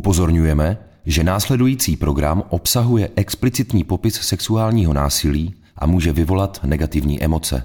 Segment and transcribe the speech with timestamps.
[0.00, 7.62] Upozorňujeme, že následující program obsahuje explicitní popis sexuálního násilí a může vyvolat negativní emoce.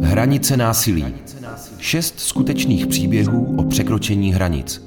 [0.00, 1.04] Hranice násilí.
[1.78, 4.82] Šest skutečných příběhů o překročení hranic.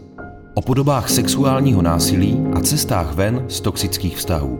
[0.53, 4.59] O podobách sexuálního násilí a cestách ven z toxických vztahů.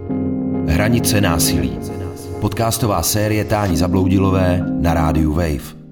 [0.68, 1.78] Hranice násilí.
[2.42, 5.85] Podcastová série Táni Zabloudilové na rádiu Wave.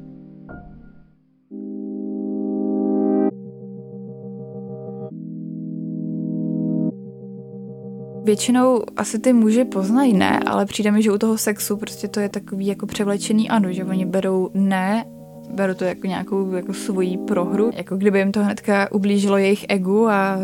[8.23, 12.19] Většinou asi ty muži poznají ne, ale přijde mi, že u toho sexu prostě to
[12.19, 15.05] je takový jako převlečený ano, že oni berou ne,
[15.53, 20.07] berou to jako nějakou jako svoji prohru, jako kdyby jim to hnedka ublížilo jejich egu
[20.07, 20.37] a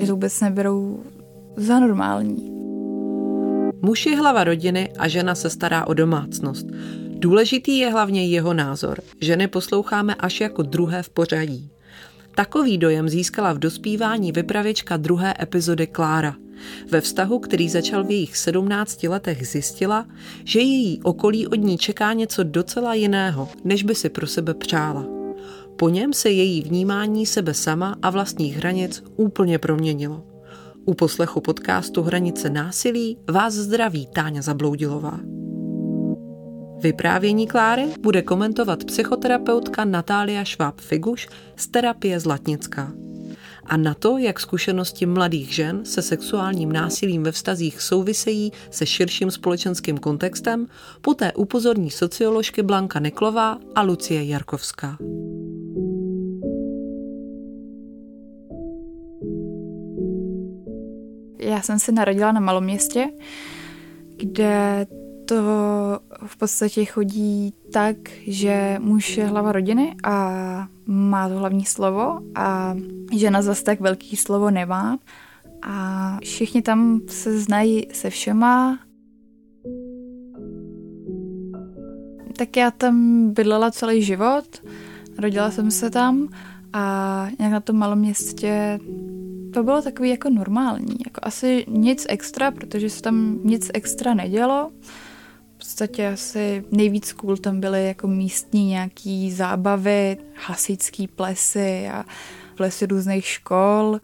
[0.00, 1.00] že to vůbec neberou
[1.56, 2.52] za normální.
[3.82, 6.66] Muž je hlava rodiny a žena se stará o domácnost.
[7.08, 9.00] Důležitý je hlavně jeho názor.
[9.20, 11.70] Ženy posloucháme až jako druhé v pořadí.
[12.34, 16.34] Takový dojem získala v dospívání vypravěčka druhé epizody Klára.
[16.90, 20.06] Ve vztahu, který začal v jejich 17 letech, zjistila,
[20.44, 25.06] že její okolí od ní čeká něco docela jiného, než by si pro sebe přála.
[25.76, 30.22] Po něm se její vnímání sebe sama a vlastních hranic úplně proměnilo.
[30.84, 35.20] U poslechu podcastu Hranice násilí vás zdraví Táňa Zabloudilová.
[36.82, 42.92] Vyprávění Kláry bude komentovat psychoterapeutka Natália Šváb-Figuš z terapie Zlatnická.
[43.66, 49.30] A na to, jak zkušenosti mladých žen se sexuálním násilím ve vztazích souvisejí se širším
[49.30, 50.66] společenským kontextem,
[51.00, 54.98] poté upozorní socioložky Blanka Neklová a Lucie Jarkovská.
[61.38, 63.08] Já jsem se narodila na malom městě,
[64.16, 64.86] kde
[65.24, 65.34] to
[66.26, 72.76] v podstatě chodí tak, že muž je hlava rodiny a má to hlavní slovo a
[73.12, 74.98] žena zase tak velký slovo nemá.
[75.62, 78.78] A všichni tam se znají se všema.
[82.36, 84.44] Tak já tam bydlela celý život,
[85.18, 86.28] rodila jsem se tam
[86.72, 88.80] a nějak na tom malom městě
[89.52, 90.96] to bylo takový jako normální.
[91.06, 94.70] Jako asi nic extra, protože se tam nic extra nedělo
[95.72, 100.16] podstatě asi nejvíc cool tam byly jako místní nějaký zábavy,
[100.46, 102.04] hasičský plesy a
[102.54, 104.00] plesy různých škol.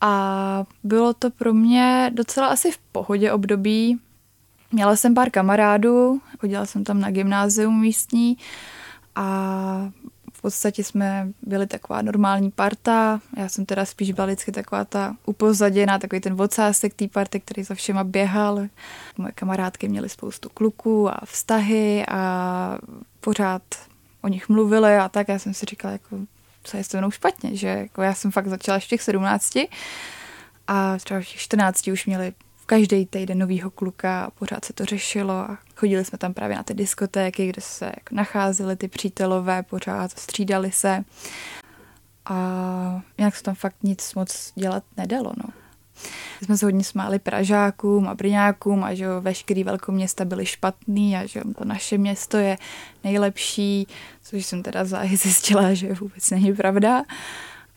[0.00, 3.98] A bylo to pro mě docela asi v pohodě období.
[4.72, 8.36] Měla jsem pár kamarádů, chodila jsem tam na gymnázium místní
[9.14, 9.90] a
[10.38, 13.20] v podstatě jsme byli taková normální parta.
[13.36, 17.62] Já jsem teda spíš byla vždycky taková ta upozaděná, takový ten vocásek té party, který
[17.62, 18.66] za všema běhal.
[19.16, 22.78] Moje kamarádky měly spoustu kluků a vztahy a
[23.20, 23.62] pořád
[24.22, 25.28] o nich mluvili a tak.
[25.28, 26.18] Já jsem si říkala, jako,
[26.62, 29.56] co je s mnou špatně, že jako já jsem fakt začala v těch 17
[30.66, 32.32] a třeba v těch 14 už měli
[32.68, 36.62] každý týden novýho kluka a pořád se to řešilo a chodili jsme tam právě na
[36.62, 41.04] ty diskotéky, kde se jako nacházeli ty přítelové, pořád střídali se
[42.24, 45.44] a nějak se tam fakt nic moc dělat nedalo, no.
[46.42, 51.26] Jsme se hodně smáli Pražákům a Brňákům a že jo, veškerý velkoměsta byly špatný a
[51.26, 52.58] že to naše město je
[53.04, 53.86] nejlepší,
[54.22, 57.04] což jsem teda záhy zjistila, že vůbec není pravda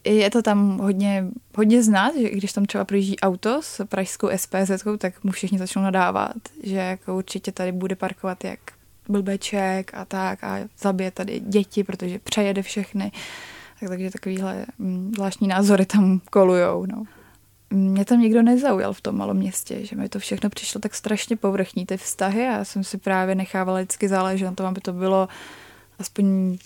[0.03, 1.25] je to tam hodně,
[1.57, 5.81] hodně znát, že když tam třeba projíždí auto s pražskou SPZ, tak mu všichni začnou
[5.81, 8.59] nadávat, že jako určitě tady bude parkovat jak
[9.09, 13.11] blbeček a tak a zabije tady děti, protože přejede všechny.
[13.79, 16.85] Tak, takže takovýhle mm, zvláštní názory tam kolujou.
[16.85, 17.03] No.
[17.69, 21.35] Mě tam nikdo nezaujal v tom malom městě, že mi to všechno přišlo tak strašně
[21.35, 24.93] povrchní, ty vztahy a já jsem si právě nechávala vždycky záležet na tom, aby to
[24.93, 25.27] bylo
[25.99, 26.57] aspoň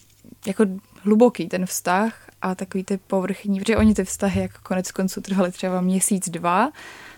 [0.48, 0.66] jako
[1.06, 5.52] hluboký ten vztah a takový ty povrchní, protože oni ty vztahy jako konec konců trvaly
[5.52, 6.72] třeba měsíc, dva,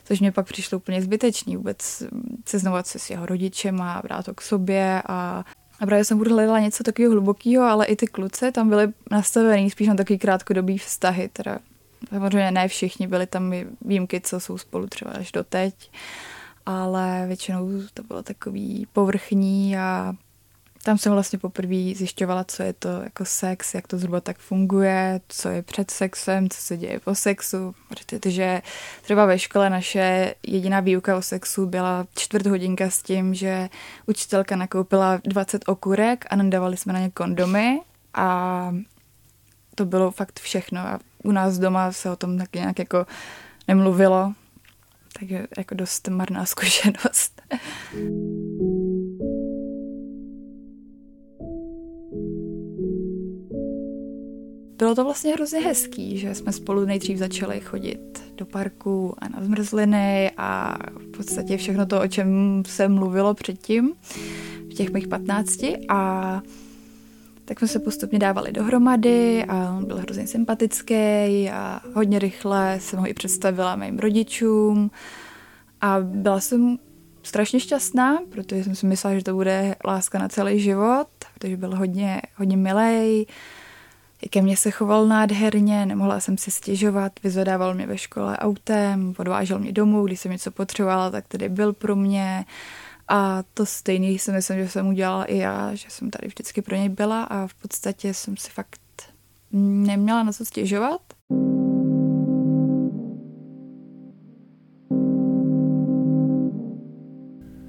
[0.03, 2.03] což mě pak přišlo úplně zbytečný vůbec
[2.45, 5.45] seznovat se s jeho rodičem a brát to k sobě a
[5.79, 9.69] a právě jsem budu hledala něco takového hlubokého, ale i ty kluci tam byly nastavený
[9.69, 11.59] spíš na takový krátkodobý vztahy, teda
[12.09, 15.91] samozřejmě ne všichni, byly tam výjimky, co jsou spolu třeba až do teď,
[16.66, 20.13] ale většinou to bylo takový povrchní a
[20.84, 25.22] tam jsem vlastně poprvé zjišťovala, co je to jako sex, jak to zhruba tak funguje,
[25.28, 28.62] co je před sexem, co se děje po sexu, protože
[29.02, 33.70] třeba ve škole naše jediná výuka o sexu byla čtvrt hodinka s tím, že
[34.06, 37.82] učitelka nakoupila 20 okurek a nadávali jsme na ně kondomy
[38.14, 38.72] a
[39.76, 40.79] to bylo fakt všechno.
[40.79, 43.06] A u nás doma se o tom taky nějak jako
[43.68, 44.34] nemluvilo,
[45.20, 47.41] takže jako dost marná zkušenost.
[54.78, 59.44] Bylo to vlastně hrozně hezký, že jsme spolu nejdřív začali chodit do parku a na
[59.44, 63.94] zmrzliny a v podstatě všechno to, o čem se mluvilo předtím
[64.72, 65.78] v těch mých patnácti.
[65.90, 66.41] A
[67.46, 70.96] tak jsme se postupně dávali dohromady a on byl hrozně sympatický
[71.50, 74.91] a hodně rychle jsem ho i představila mým rodičům.
[75.82, 76.78] A byla jsem
[77.24, 81.08] strašně šťastná, protože jsem si myslela, že to bude láska na celý život,
[81.40, 83.26] protože byl hodně, hodně milej,
[84.29, 89.59] ke mně se choval nádherně, nemohla jsem si stěžovat, vyzvedával mě ve škole autem, podvážel
[89.59, 92.46] mě domů, když jsem něco potřebovala, tak tady byl pro mě.
[93.08, 96.75] A to stejný si myslím, že jsem udělala i já, že jsem tady vždycky pro
[96.75, 98.79] něj byla a v podstatě jsem si fakt
[99.52, 101.02] neměla na co stěžovat.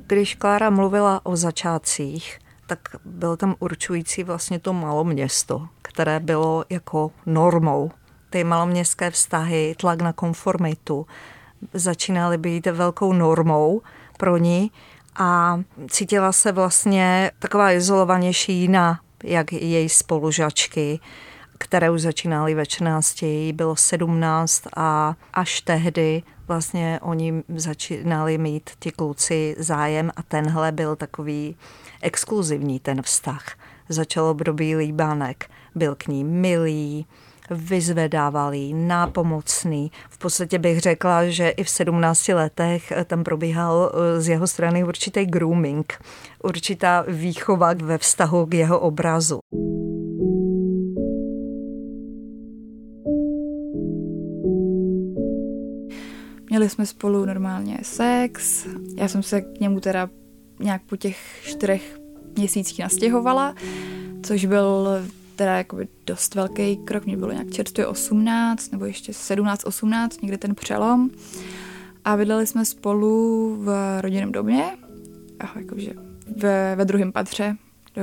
[0.07, 7.11] Když Klára mluvila o začátcích, tak bylo tam určující vlastně to maloměsto, které bylo jako
[7.27, 7.91] normou.
[8.31, 11.07] Ty maloměstské vztahy, tlak na konformitu,
[11.73, 13.83] začínaly být velkou normou
[14.19, 14.71] pro ní
[15.17, 15.61] a
[15.91, 21.01] cítila se vlastně taková izolovanější jiná, jak její spolužačky,
[21.59, 28.71] které už začínaly ve 14, jí bylo 17 a až tehdy vlastně oni začínali mít
[28.79, 31.57] ti kluci zájem a tenhle byl takový
[32.03, 33.45] exkluzivní ten vztah.
[33.89, 37.07] Začalo období líbánek, byl k ní milý,
[37.51, 39.93] vyzvedávali, nápomocný.
[40.11, 44.85] V podstatě bych řekla, že i v 17 letech tam probíhal eh, z jeho strany
[44.85, 46.05] určitý grooming,
[46.43, 49.39] určitá výchova ve vztahu k jeho obrazu.
[56.51, 58.67] Měli jsme spolu normálně sex,
[58.97, 60.11] já jsem se k němu teda
[60.61, 62.01] nějak po těch čtyřech
[62.37, 63.55] měsících nastěhovala,
[64.23, 64.89] což byl
[65.37, 70.55] teda jakoby dost velký krok, mě bylo nějak čerstvě 18 nebo ještě 17-18, někde ten
[70.55, 71.11] přelom.
[72.05, 74.65] A bydleli jsme spolu v rodinném domě,
[75.41, 75.93] a jakože
[76.37, 77.57] ve, ve druhém patře,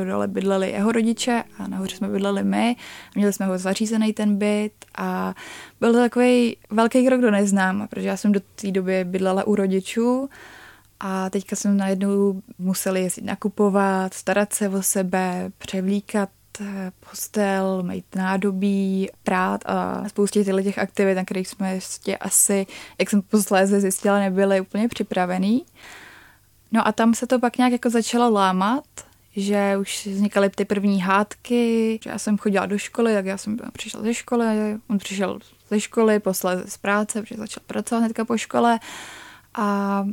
[0.04, 2.76] dole bydleli jeho rodiče a nahoře jsme bydleli my.
[3.16, 5.36] Měli jsme ho zařízený ten byt a
[5.80, 9.56] byl to takový velký krok do neznáma, protože já jsem do té doby bydlela u
[9.56, 10.30] rodičů
[11.08, 16.30] a teďka jsem najednou museli jezdit nakupovat, starat se o sebe, převlíkat
[16.62, 22.68] eh, postel, mít nádobí, prát a spoustě těchto těch aktivit, na kterých jsme ještě asi,
[23.00, 25.66] jak jsem posléze zjistila, nebyli úplně připravený.
[26.72, 28.86] No a tam se to pak nějak jako začalo lámat,
[29.36, 33.58] že už vznikaly ty první hádky, že já jsem chodila do školy, tak já jsem
[33.74, 34.46] přišla ze školy,
[34.90, 38.80] on přišel ze školy, posléze z práce, protože začal pracovat hnedka po škole
[39.54, 40.06] a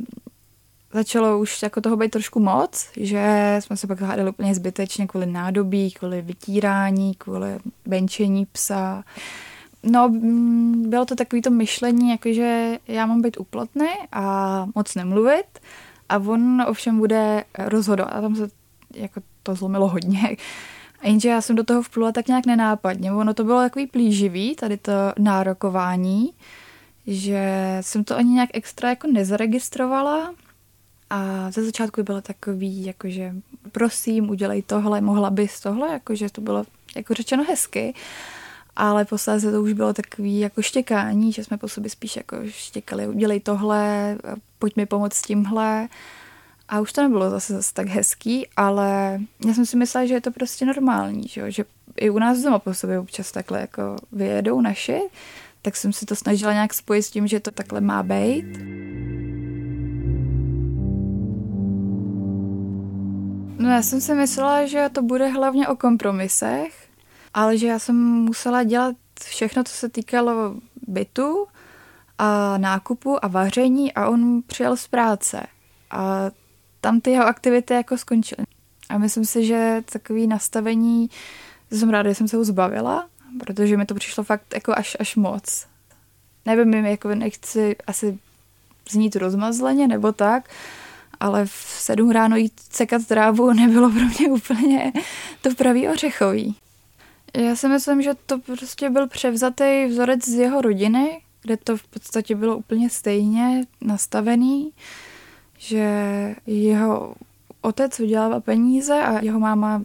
[0.93, 5.25] začalo už jako toho být trošku moc, že jsme se pak hádali úplně zbytečně kvůli
[5.25, 9.03] nádobí, kvůli vytírání, kvůli benčení psa.
[9.83, 15.59] No, mm, bylo to takový to myšlení, jakože já mám být úplotný a moc nemluvit
[16.09, 18.13] a on ovšem bude rozhodovat.
[18.13, 18.49] A tam se
[18.95, 20.37] jako to zlomilo hodně.
[21.03, 23.13] Jenže já jsem do toho vplula tak nějak nenápadně.
[23.13, 26.33] Ono to bylo takový plíživý, tady to nárokování,
[27.07, 30.33] že jsem to ani nějak extra jako nezaregistrovala,
[31.09, 33.35] a ze začátku bylo takový, jakože
[33.71, 36.65] prosím, udělej tohle, mohla bys tohle, jakože to bylo
[36.95, 37.93] jako řečeno hezky,
[38.75, 43.07] ale posléze to už bylo takový jako štěkání, že jsme po sobě spíš jako štěkali,
[43.07, 44.17] udělej tohle,
[44.59, 45.87] pojď mi pomoct s tímhle.
[46.69, 50.21] A už to nebylo zase, zase tak hezký, ale já jsem si myslela, že je
[50.21, 54.61] to prostě normální, že, že i u nás doma po sobě občas takhle jako vyjedou
[54.61, 55.01] naši,
[55.61, 58.45] tak jsem si to snažila nějak spojit s tím, že to takhle má být.
[63.63, 66.87] No já jsem si myslela, že to bude hlavně o kompromisech,
[67.33, 70.55] ale že já jsem musela dělat všechno, co se týkalo
[70.87, 71.47] bytu
[72.17, 75.43] a nákupu a vaření a on přijel z práce.
[75.91, 76.31] A
[76.81, 78.45] tam ty jeho aktivity jako skončily.
[78.89, 81.09] A myslím si, že takový nastavení,
[81.71, 83.07] jsem ráda, že jsem se ho zbavila,
[83.39, 85.67] protože mi to přišlo fakt jako až, až moc.
[86.45, 88.19] Nevím, jako nechci asi
[88.89, 90.49] znít rozmazleně nebo tak,
[91.23, 94.93] ale v sedm ráno jít sekat trávu nebylo pro mě úplně
[95.41, 96.55] to pravý ořechový.
[97.37, 101.83] Já si myslím, že to prostě byl převzatý vzorec z jeho rodiny, kde to v
[101.83, 104.71] podstatě bylo úplně stejně nastavený,
[105.57, 105.85] že
[106.45, 107.15] jeho
[107.61, 109.81] otec vydělával peníze a jeho máma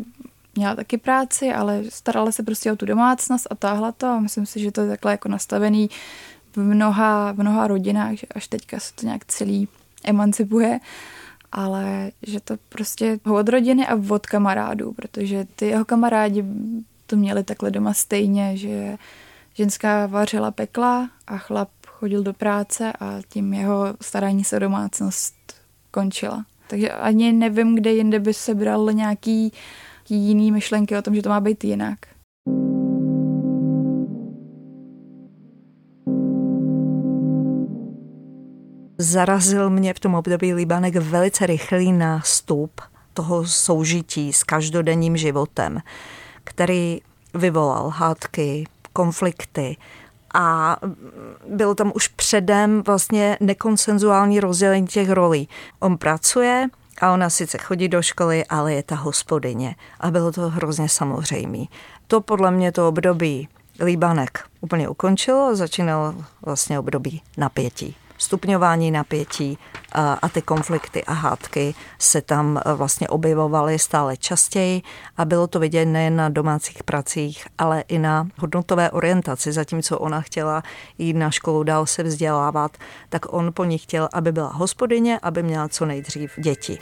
[0.55, 4.47] měla taky práci, ale starala se prostě o tu domácnost a táhla to a myslím
[4.47, 5.91] si, že to je takhle jako nastavený
[6.57, 9.69] v mnoha, v mnoha rodinách, že až teďka se to nějak celý
[10.05, 10.81] emancipuje
[11.53, 16.45] ale že to prostě od rodiny a od kamarádů, protože ty jeho kamarádi
[17.07, 18.97] to měli takhle doma stejně, že
[19.55, 25.35] ženská vařila pekla a chlap chodil do práce a tím jeho starání se domácnost
[25.91, 26.45] končila.
[26.69, 29.53] Takže ani nevím, kde jinde by se bral nějaký
[30.09, 31.99] jiný myšlenky o tom, že to má být jinak.
[39.01, 42.81] Zarazil mě v tom období Libanek velice rychlý nástup
[43.15, 45.81] toho soužití s každodenním životem,
[46.45, 47.01] který
[47.35, 49.77] vyvolal hádky, konflikty
[50.35, 50.77] a
[51.49, 55.49] bylo tam už předem vlastně nekonsenzuální rozdělení těch rolí.
[55.81, 56.69] On pracuje
[57.01, 61.65] a ona sice chodí do školy, ale je ta hospodyně a bylo to hrozně samozřejmé.
[62.07, 63.49] To podle mě to období
[63.85, 69.59] Líbanek úplně ukončilo, začínalo vlastně období napětí stupňování napětí
[70.23, 74.83] a ty konflikty a hádky se tam e, vlastně objevovaly stále častěji
[75.17, 79.53] a bylo to vidět nejen na domácích pracích, ale i na hodnotové orientaci.
[79.53, 80.63] Zatímco ona chtěla
[80.99, 82.77] jít na školu, dál se vzdělávat,
[83.09, 86.79] tak on po ní chtěl, aby byla hospodyně, aby měla co nejdřív děti.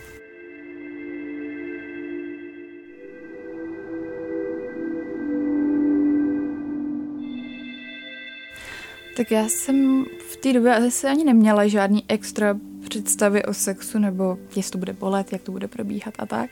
[9.17, 12.59] Tak já jsem v té době asi ani neměla žádný extra
[12.89, 16.51] představy o sexu, nebo jestli to bude bolet, jak to bude probíhat a tak.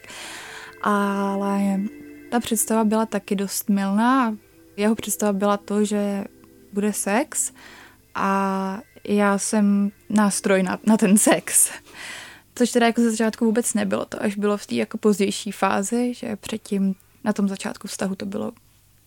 [0.83, 1.80] Ale
[2.30, 4.37] ta představa byla taky dost milná.
[4.76, 6.25] Jeho představa byla to, že
[6.73, 7.52] bude sex
[8.14, 11.71] a já jsem nástroj na, na ten sex.
[12.54, 14.04] Což teda jako ze začátku vůbec nebylo.
[14.04, 16.94] To až bylo v té jako pozdější fázi, že předtím
[17.25, 18.52] na tom začátku vztahu to bylo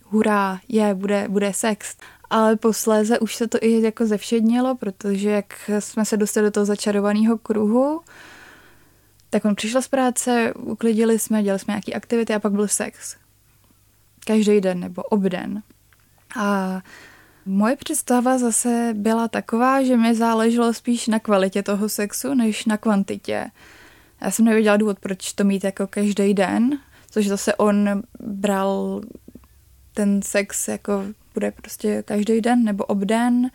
[0.10, 1.96] hurá, je, bude, bude sex.
[2.30, 6.66] Ale posléze už se to i jako zevšednilo, protože jak jsme se dostali do toho
[6.66, 8.02] začarovaného kruhu,
[9.30, 13.16] tak on přišel z práce, uklidili jsme, dělali jsme nějaké aktivity a pak byl sex.
[14.26, 15.64] Každý den nebo obden.
[16.36, 16.82] A
[17.46, 22.78] moje představa zase byla taková, že mi záleželo spíš na kvalitě toho sexu, než na
[22.78, 23.52] kvantitě.
[24.22, 26.80] Já jsem nevěděla důvod, proč to mít jako každý den,
[27.12, 29.02] což zase on bral
[29.98, 33.50] ten sex jako bude prostě každý den nebo obden.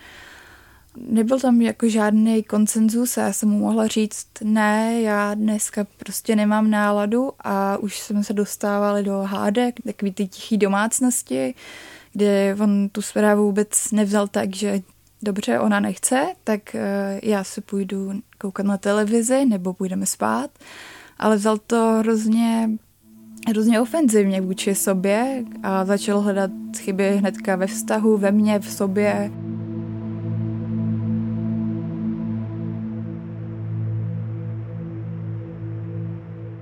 [0.96, 6.37] Nebyl tam jako žádný konsenzus a já jsem mu mohla říct, ne, já dneska prostě
[6.37, 11.54] nemám náladu a už jsme se dostávali do hádek, takový ty tichý domácnosti,
[12.12, 14.80] kde on tu zprávu vůbec nevzal tak, že
[15.22, 20.50] dobře, ona nechce, tak eh, já se půjdu koukat na televizi nebo půjdeme spát,
[21.18, 22.70] ale vzal to hrozně
[23.49, 29.30] hrozně ofenzivně vůči sobě a začal hledat chyby hnedka ve vztahu, ve mně, v sobě.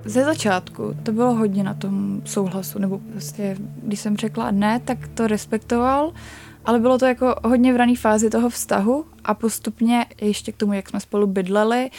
[0.05, 5.07] Ze začátku to bylo hodně na tom souhlasu, nebo prostě, když jsem řekla ne, tak
[5.07, 6.13] to respektoval,
[6.65, 10.73] ale bylo to jako hodně v rané fázi toho vztahu a postupně ještě k tomu,
[10.73, 11.89] jak jsme spolu bydleli,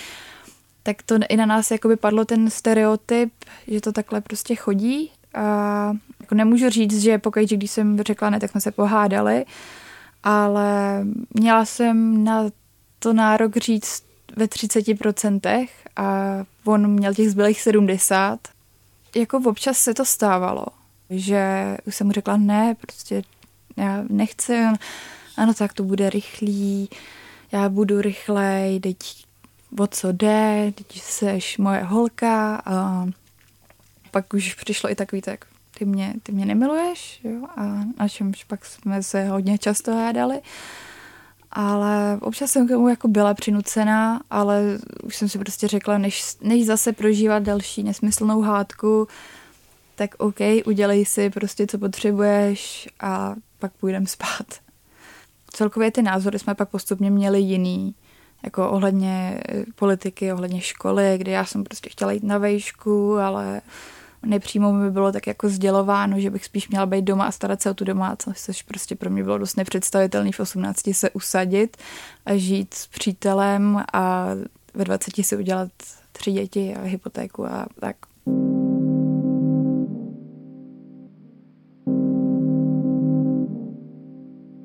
[0.83, 3.33] tak to i na nás jakoby padlo ten stereotyp,
[3.69, 5.11] že to takhle prostě chodí.
[5.35, 9.45] A jako nemůžu říct, že pokud, když jsem řekla ne, tak jsme se pohádali,
[10.23, 12.51] ale měla jsem na
[12.99, 14.03] to nárok říct
[14.37, 18.41] ve 30% a on měl těch zbylých 70.
[19.17, 20.67] Jako občas se to stávalo,
[21.11, 23.23] že už jsem mu řekla ne, prostě
[23.77, 24.59] já nechci,
[25.37, 26.89] ano, tak to bude rychlý,
[27.53, 28.97] já budu rychlej, teď
[29.79, 33.07] o co jde, teď seš moje holka a
[34.11, 35.45] pak už přišlo i takový tak,
[35.79, 37.63] ty mě, ty mě nemiluješ, jo, a
[37.99, 40.41] na čemž pak jsme se hodně často hádali.
[41.55, 46.37] Ale občas jsem k tomu jako byla přinucená, ale už jsem si prostě řekla, než,
[46.41, 49.09] než zase prožívat další nesmyslnou hádku,
[49.95, 50.37] tak OK,
[50.67, 54.47] udělej si prostě, co potřebuješ a pak půjdeme spát.
[55.51, 57.95] Celkově ty názory jsme pak postupně měli jiný
[58.45, 63.61] jako ohledně eh, politiky, ohledně školy, kdy já jsem prostě chtěla jít na vejšku, ale
[64.27, 67.71] nepřímo mi bylo tak jako sdělováno, že bych spíš měla být doma a starat se
[67.71, 71.77] o tu domácnost, což prostě pro mě bylo dost nepředstavitelné v 18 se usadit
[72.27, 74.27] a žít s přítelem a
[74.75, 75.71] ve 20 si udělat
[76.13, 77.97] tři děti a hypotéku a tak.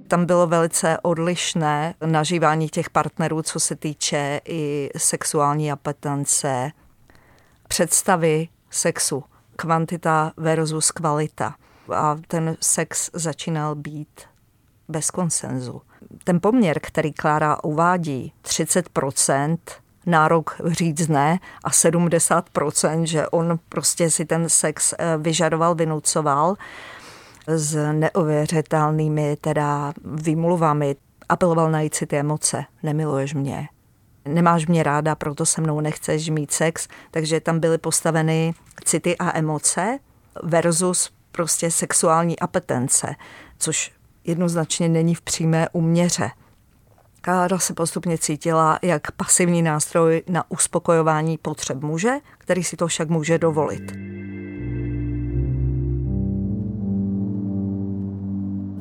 [0.07, 6.71] Tam bylo velice odlišné nažívání těch partnerů, co se týče i sexuální apetence,
[7.67, 9.23] představy sexu,
[9.55, 11.55] kvantita versus kvalita.
[11.95, 14.21] A ten sex začínal být
[14.87, 15.81] bez konsenzu.
[16.23, 19.57] Ten poměr, který Klára uvádí, 30%
[20.05, 26.55] nárok říct ne a 70%, že on prostě si ten sex eh, vyžadoval, vynucoval,
[27.47, 30.95] s neuvěřitelnými teda výmluvami.
[31.29, 32.65] Apeloval na ty emoce.
[32.83, 33.67] Nemiluješ mě,
[34.25, 36.87] nemáš mě ráda, proto se mnou nechceš mít sex.
[37.11, 38.53] Takže tam byly postaveny
[38.85, 39.99] city a emoce
[40.43, 43.15] versus prostě sexuální apetence,
[43.57, 43.91] což
[44.23, 46.29] jednoznačně není v přímé uměře.
[47.21, 53.09] Klára se postupně cítila jak pasivní nástroj na uspokojování potřeb muže, který si to však
[53.09, 53.91] může dovolit.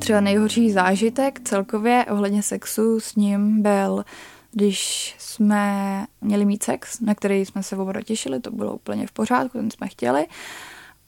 [0.07, 4.05] Třeba nejhorší zážitek celkově ohledně sexu s ním byl,
[4.51, 9.11] když jsme měli mít sex, na který jsme se oba těšili, to bylo úplně v
[9.11, 10.25] pořádku, ten jsme chtěli.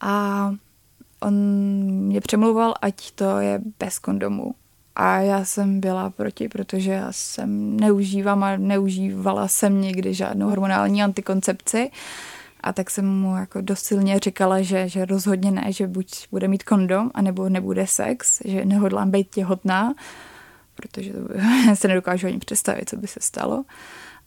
[0.00, 0.54] A
[1.20, 1.34] on
[1.84, 4.54] mě přemluval, ať to je bez kondomu.
[4.96, 11.02] A já jsem byla proti, protože já jsem neužívám a neužívala jsem nikdy žádnou hormonální
[11.02, 11.90] antikoncepci.
[12.60, 16.48] A tak jsem mu jako dost silně říkala, že, že rozhodně ne, že buď bude
[16.48, 19.94] mít kondom, anebo nebude sex, že nehodlám být těhotná,
[20.74, 21.18] protože to
[21.74, 23.64] se nedokážu ani představit, co by se stalo.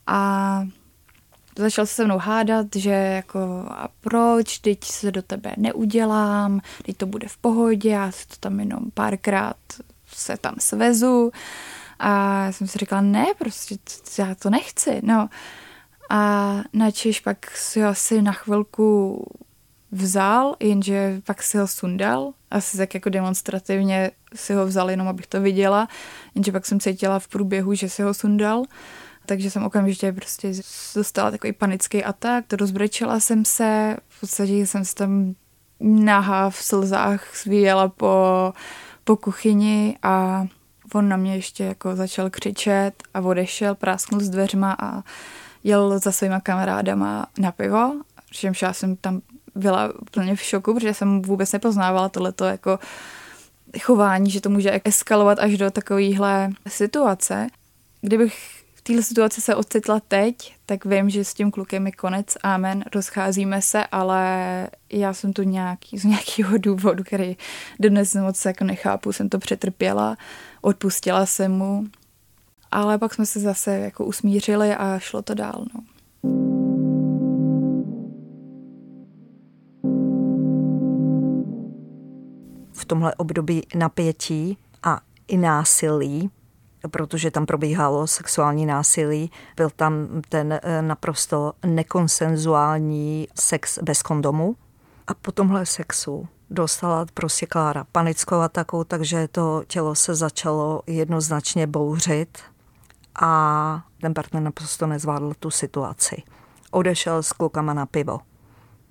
[0.07, 0.63] A
[1.57, 6.97] začal se se mnou hádat, že jako a proč, teď se do tebe neudělám, teď
[6.97, 9.57] to bude v pohodě, já si to tam jenom párkrát
[10.07, 11.31] se tam svezu.
[11.99, 13.75] A já jsem si říkala, ne, prostě
[14.19, 15.29] já to nechci, no.
[16.13, 19.19] A načež pak si ho asi na chvilku
[19.91, 25.27] vzal, jenže pak si ho sundal, asi tak jako demonstrativně si ho vzal, jenom abych
[25.27, 25.87] to viděla,
[26.35, 28.63] jenže pak jsem cítila v průběhu, že si ho sundal,
[29.25, 30.53] takže jsem okamžitě prostě
[30.95, 35.35] dostala takový panický atak, to rozbrečela jsem se, v podstatě jsem se tam
[35.79, 38.53] nahá v slzách svíjela po,
[39.03, 40.45] po kuchyni a
[40.93, 45.03] on na mě ještě jako začal křičet a odešel, prásknul s dveřma a
[45.63, 47.93] jel za svýma kamarádama na pivo,
[48.31, 49.21] čímž já jsem tam
[49.55, 52.79] byla úplně v šoku, protože jsem vůbec nepoznávala tohleto jako
[53.81, 57.47] chování, že to může eskalovat až do takovéhle situace.
[58.01, 62.37] Kdybych v této situaci se ocitla teď, tak vím, že s tím klukem je konec,
[62.43, 67.37] amen, rozcházíme se, ale já jsem tu nějaký, z nějakého důvodu, který
[67.79, 70.17] dnes moc jako nechápu, jsem to přetrpěla,
[70.61, 71.85] odpustila jsem mu,
[72.73, 75.65] ale pak jsme se zase jako usmířili a šlo to dál.
[75.73, 75.83] No.
[82.73, 86.29] V tomhle období napětí a i násilí,
[86.91, 94.55] protože tam probíhalo sexuální násilí, byl tam ten eh, naprosto nekonsenzuální sex bez kondomu.
[95.07, 101.67] A po tomhle sexu dostala prostě Klára panickou ataku, takže to tělo se začalo jednoznačně
[101.67, 102.37] bouřit
[103.21, 106.23] a ten partner naprosto nezvládl tu situaci.
[106.71, 108.19] Odešel s klukama na pivo.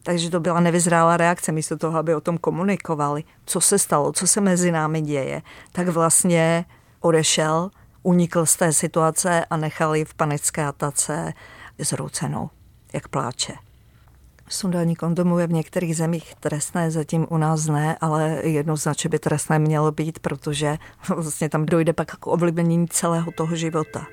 [0.02, 4.26] Takže to byla nevyzrálá reakce, místo toho, aby o tom komunikovali, co se stalo, co
[4.26, 6.64] se mezi námi děje, tak vlastně
[7.00, 7.70] odešel,
[8.02, 11.32] unikl z té situace a nechal ji v panické atace
[11.78, 12.50] zroucenou,
[12.92, 13.54] jak pláče.
[14.48, 19.59] Sundání kondomu je v některých zemích trestné, zatím u nás ne, ale jednoznačně by trestné
[19.59, 20.76] mělo být, protože
[21.09, 24.07] vlastně tam dojde pak k ovlivnění celého toho života.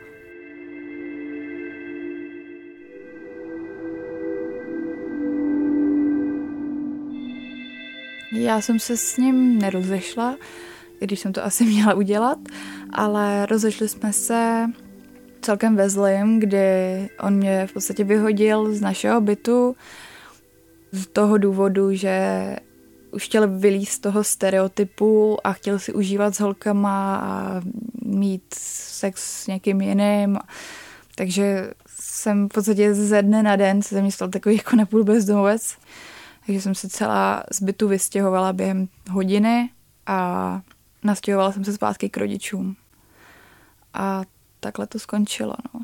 [8.31, 10.35] Já jsem se s ním nerozešla,
[10.99, 12.37] když jsem to asi měla udělat,
[12.93, 14.65] ale rozešli jsme se
[15.41, 16.59] celkem ve zlým, kdy
[17.19, 19.75] on mě v podstatě vyhodil z našeho bytu,
[20.91, 22.55] z toho důvodu, že
[23.11, 27.61] už chtěl vylíst z toho stereotypu a chtěl si užívat s holkama a
[28.05, 30.39] mít sex s někým jiným.
[31.15, 35.77] Takže jsem v podstatě ze dne na den se mi stal takový jako napůl bezdomovec.
[36.45, 39.69] Takže jsem se celá z bytu vystěhovala během hodiny
[40.05, 40.61] a
[41.03, 42.75] nastěhovala jsem se zpátky k rodičům.
[43.93, 44.23] A
[44.59, 45.81] takhle to skončilo, no.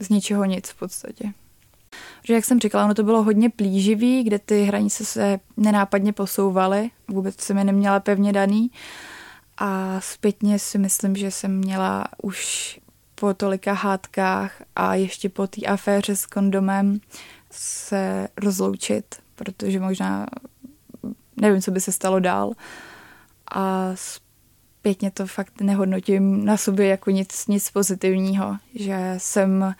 [0.00, 1.32] Z ničeho nic v podstatě.
[2.24, 6.90] Že jak jsem říkala, ono to bylo hodně plíživý, kde ty hranice se nenápadně posouvaly,
[7.08, 8.70] vůbec jsem je neměla pevně daný.
[9.58, 12.80] A zpětně si myslím, že jsem měla už
[13.14, 17.00] po tolika hádkách a ještě po té aféře s kondomem
[17.50, 20.26] se rozloučit, protože možná
[21.36, 22.52] nevím, co by se stalo dál.
[23.54, 29.74] A zpětně to fakt nehodnotím na sobě jako nic, nic pozitivního, že jsem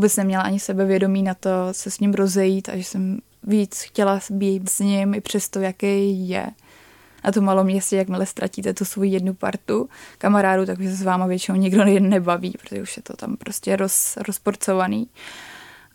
[0.00, 4.20] vůbec neměla ani sebevědomí na to se s ním rozejít a že jsem víc chtěla
[4.30, 6.46] být s ním i přesto, jaký je.
[7.24, 11.26] Na tom malom městě, jakmile ztratíte tu svoji jednu partu kamarádu, takže se s váma
[11.26, 15.08] většinou nikdo nebaví, protože už je to tam prostě roz, rozporcovaný.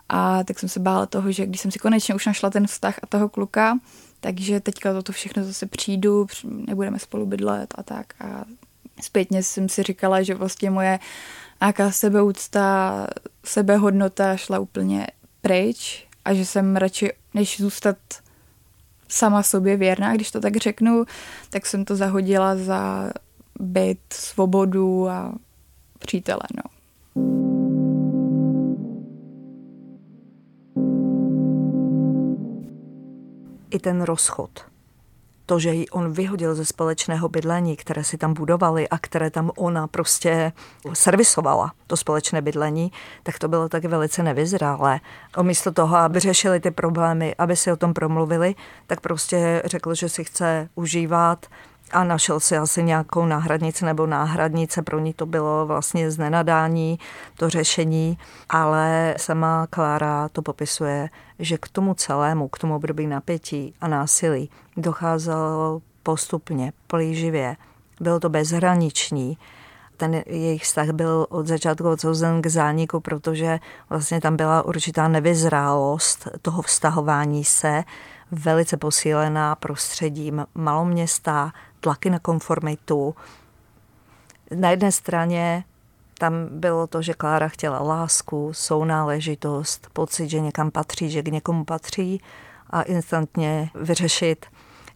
[0.10, 3.00] A tak jsem se bála toho, že když jsem si konečně už našla ten vztah
[3.04, 3.80] a toho kluka,
[4.20, 8.14] takže teďka toto všechno zase přijdu, nebudeme spolu bydlet a tak.
[8.20, 8.46] A
[9.02, 11.00] zpětně jsem si říkala, že vlastně moje
[11.62, 13.08] nějaká sebeúcta,
[13.46, 15.08] sebehodnota šla úplně
[15.42, 17.98] pryč a že jsem radši, než zůstat
[19.08, 21.06] sama sobě věrná, když to tak řeknu,
[21.50, 23.12] tak jsem to zahodila za
[23.60, 25.34] byt, svobodu a
[26.00, 26.64] přítele, no.
[33.70, 34.75] I ten rozchod
[35.46, 39.52] to, že ji on vyhodil ze společného bydlení, které si tam budovali a které tam
[39.58, 40.52] ona prostě
[40.94, 42.92] servisovala, to společné bydlení,
[43.24, 45.00] tak to bylo taky velice nevyzrálé.
[45.34, 48.56] A místo toho, aby řešili ty problémy, aby si o tom promluvili,
[48.88, 51.46] tak prostě řekl, že si chce užívat
[51.96, 57.00] a našel si asi nějakou náhradnici nebo náhradnice, pro ní to bylo vlastně znenadání,
[57.38, 58.18] to řešení,
[58.50, 64.50] ale sama Klára to popisuje, že k tomu celému, k tomu období napětí a násilí
[64.78, 67.56] docházelo postupně, plíživě.
[68.00, 69.38] Bylo to bezhraniční.
[69.98, 76.28] Ten jejich vztah byl od začátku odsouzen k zániku, protože vlastně tam byla určitá nevyzrálost
[76.42, 77.84] toho vztahování se,
[78.32, 83.16] velice posílená prostředím maloměsta, tlaky na konformitu.
[84.56, 85.64] Na jedné straně
[86.20, 91.66] tam bylo to, že Klára chtěla lásku, sounáležitost, pocit, že někam patří, že k někomu
[91.66, 92.22] patří
[92.70, 94.46] a instantně vyřešit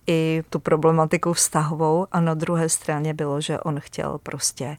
[0.08, 4.78] i tu problematiku vztahovou a na druhé straně bylo, že on chtěl prostě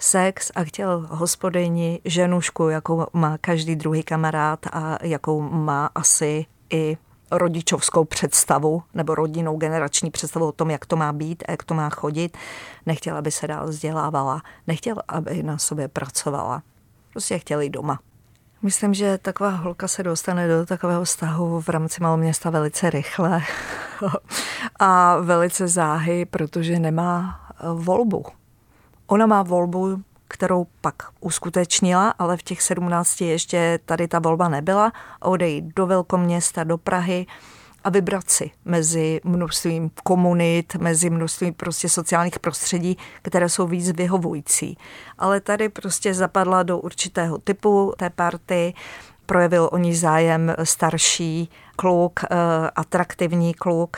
[0.00, 6.96] sex a chtěl hospodyni, ženušku, jakou má každý druhý kamarád a jakou má asi i
[7.38, 11.74] rodičovskou představu nebo rodinnou generační představu o tom, jak to má být a jak to
[11.74, 12.36] má chodit.
[12.86, 16.62] Nechtěla, aby se dál vzdělávala, nechtěla, aby na sobě pracovala.
[17.12, 17.98] Prostě chtěla jít doma.
[18.62, 23.42] Myslím, že taková holka se dostane do takového vztahu v rámci maloměsta velice rychle
[24.78, 27.40] a velice záhy, protože nemá
[27.74, 28.24] volbu.
[29.06, 30.02] Ona má volbu
[30.34, 36.64] kterou pak uskutečnila, ale v těch 17 ještě tady ta volba nebyla, odejít do velkoměsta,
[36.64, 37.26] do Prahy
[37.84, 44.78] a vybrat si mezi množstvím komunit, mezi množstvím prostě sociálních prostředí, které jsou víc vyhovující.
[45.18, 48.74] Ale tady prostě zapadla do určitého typu té party,
[49.26, 52.36] projevil o ní zájem starší kluk, eh,
[52.76, 53.96] atraktivní kluk,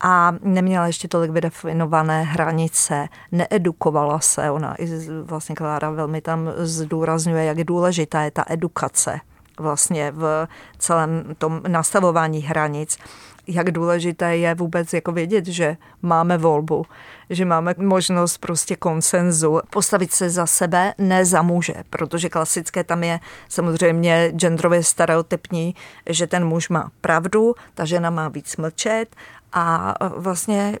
[0.00, 4.50] a neměla ještě tolik vydefinované hranice, needukovala se.
[4.50, 9.20] Ona i vlastně Klára velmi tam zdůrazňuje, jak důležitá je ta edukace
[9.58, 10.46] vlastně v
[10.78, 12.98] celém tom nastavování hranic
[13.46, 16.86] jak důležité je vůbec jako vědět, že máme volbu,
[17.30, 23.04] že máme možnost prostě konsenzu, postavit se za sebe, ne za muže, protože klasické tam
[23.04, 25.74] je samozřejmě genderově stereotypní,
[26.10, 29.16] že ten muž má pravdu, ta žena má víc mlčet
[29.58, 30.78] a vlastně,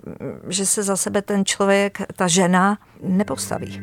[0.48, 3.80] že se za sebe ten člověk, ta žena nepostaví.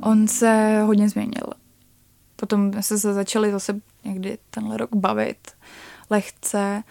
[0.00, 1.46] On se hodně změnil.
[2.36, 5.52] Potom jsme se začali zase někdy tenhle rok bavit
[6.10, 6.82] lehce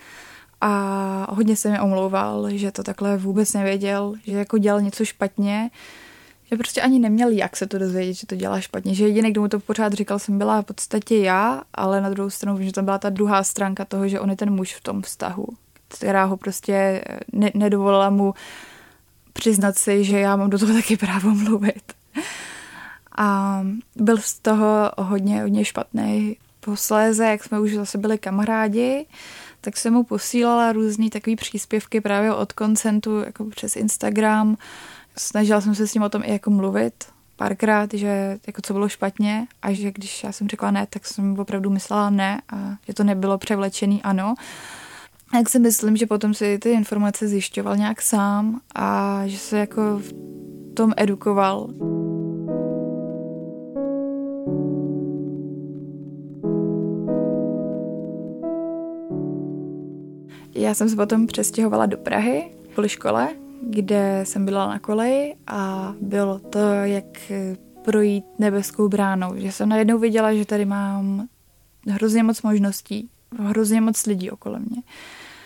[0.62, 5.70] a hodně se mi omlouval, že to takhle vůbec nevěděl, že jako dělal něco špatně,
[6.54, 8.96] že prostě ani neměl jak se to dozvědět, že to dělá špatně.
[8.96, 12.30] Že jediný, kdo mu to pořád říkal, jsem byla v podstatě já, ale na druhou
[12.30, 15.02] stranu, že to byla ta druhá stránka toho, že on je ten muž v tom
[15.02, 15.48] vztahu,
[15.88, 18.34] která ho prostě ne- nedovolila mu
[19.34, 21.94] přiznat si, že já mám do toho taky právo mluvit.
[23.18, 23.62] A
[23.96, 26.38] byl z toho hodně, hodně špatný.
[26.60, 29.06] Posléze, jak jsme už zase byli kamarádi,
[29.62, 34.58] tak jsem mu posílala různý takový příspěvky právě od koncentu, jako přes Instagram,
[35.18, 36.94] snažila jsem se s ním o tom i jako mluvit
[37.36, 41.40] párkrát, že jako co bylo špatně a že když já jsem řekla ne, tak jsem
[41.40, 44.36] opravdu myslela ne a že to nebylo převlečený ano.
[45.34, 49.82] Jak si myslím, že potom si ty informace zjišťoval nějak sám a že se jako
[50.00, 50.14] v
[50.74, 51.70] tom edukoval.
[60.56, 63.30] Já jsem se potom přestěhovala do Prahy kvůli škole
[63.70, 67.32] kde jsem byla na koleji a bylo to, jak
[67.84, 69.34] projít nebeskou bránou.
[69.36, 71.28] Že jsem najednou viděla, že tady mám
[71.88, 74.82] hrozně moc možností, hrozně moc lidí okolo mě,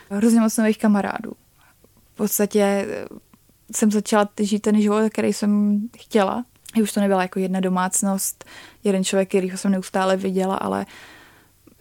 [0.10, 1.32] hrozně moc nových kamarádů.
[2.14, 2.88] V podstatě
[3.76, 6.46] jsem začala žít ten život, který jsem chtěla.
[6.82, 8.46] Už to nebyla jako jedna domácnost,
[8.84, 10.86] jeden člověk, kterýho jsem neustále viděla, ale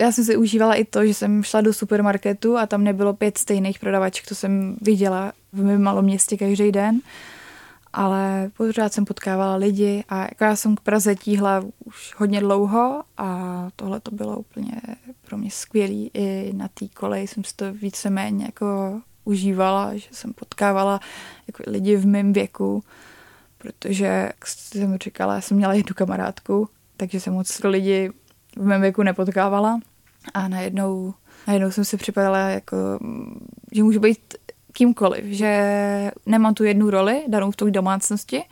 [0.00, 3.38] já jsem si užívala i to, že jsem šla do supermarketu a tam nebylo pět
[3.38, 7.00] stejných prodavaček, to jsem viděla v mém malom městě každý den.
[7.92, 13.02] ale pořád jsem potkávala lidi a jako já jsem k Praze tíhla už hodně dlouho
[13.16, 14.72] a tohle to bylo úplně
[15.24, 16.10] pro mě skvělý.
[16.14, 21.00] I na té koleji jsem si to víceméně jako užívala, že jsem potkávala
[21.46, 22.82] jako lidi v mém věku,
[23.58, 28.10] protože, jak jsem říkala, já jsem měla jednu kamarádku, takže jsem moc lidi
[28.56, 29.80] v mém věku nepotkávala
[30.34, 31.14] a najednou,
[31.46, 32.76] najednou jsem si připadala jako,
[33.72, 34.34] že můžu být
[34.76, 38.42] kýmkoliv, že nemám tu jednu roli danou v té domácnosti,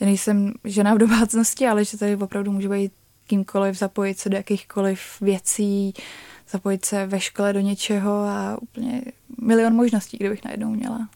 [0.00, 2.92] že nejsem žena v domácnosti, ale že tady opravdu můžu být
[3.26, 5.94] kýmkoliv, zapojit se do jakýchkoliv věcí,
[6.50, 9.02] zapojit se ve škole do něčeho a úplně
[9.42, 11.08] milion možností, kdybych najednou měla.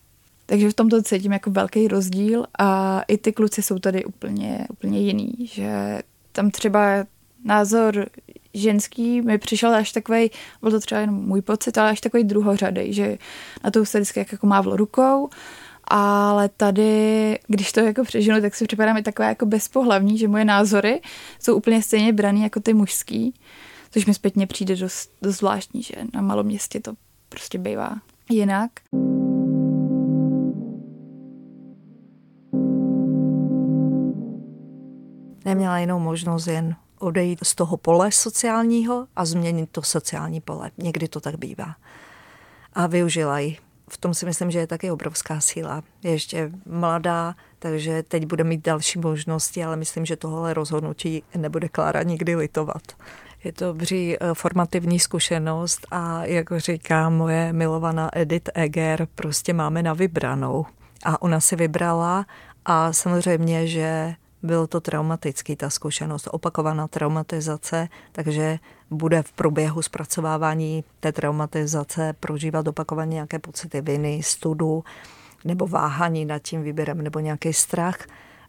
[0.46, 5.00] Takže v tomto cítím jako velký rozdíl a i ty kluci jsou tady úplně, úplně
[5.00, 7.06] jiný, že tam třeba
[7.46, 8.06] názor
[8.54, 10.30] ženský mi přišel až takový,
[10.62, 13.18] byl to třeba jenom můj pocit, ale až takový druhořadej, že
[13.64, 15.28] na to se vždycky jako mávlo rukou,
[15.84, 20.44] ale tady, když to jako přežinu, tak si připadá mi takové jako bezpohlavní, že moje
[20.44, 21.00] názory
[21.40, 23.34] jsou úplně stejně braný jako ty mužský,
[23.90, 26.92] což mi zpětně přijde dost, dost zvláštní, že na malom městě to
[27.28, 27.94] prostě bývá
[28.30, 28.70] jinak.
[35.44, 40.70] Neměla jinou možnost jen odejít z toho pole sociálního a změnit to sociální pole.
[40.78, 41.76] Někdy to tak bývá.
[42.72, 43.56] A využila ji.
[43.90, 45.82] V tom si myslím, že je taky obrovská síla.
[46.02, 51.68] Je ještě mladá, takže teď bude mít další možnosti, ale myslím, že tohle rozhodnutí nebude
[51.68, 52.82] Klára nikdy litovat.
[53.44, 59.82] Je to vří eh, formativní zkušenost a jak říká moje milovaná Edith Eger, prostě máme
[59.82, 60.66] na vybranou.
[61.04, 62.26] A ona si vybrala
[62.64, 68.58] a samozřejmě, že bylo to traumatický, ta zkušenost, opakovaná traumatizace, takže
[68.90, 74.84] bude v průběhu zpracovávání té traumatizace prožívat opakovaně nějaké pocity viny, studu
[75.44, 77.98] nebo váhání nad tím výběrem nebo nějaký strach.